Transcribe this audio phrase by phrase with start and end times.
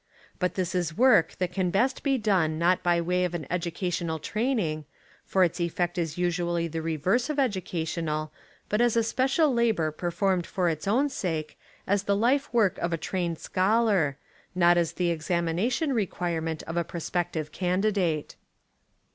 [0.39, 4.17] But this is work that can best be done not by way of an educational
[4.17, 4.85] training—
[5.27, 8.31] for its effect is usually the reverse of edu cational,
[8.67, 12.91] but as a special labour performed for Its own sake as the life work of
[12.91, 13.99] a trained schol 84 Literature
[14.55, 18.35] and Education in America ar, not as the examination requirement of a prospective candidate.